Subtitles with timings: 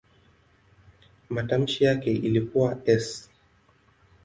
[1.29, 3.29] Matamshi yake ilikuwa "s".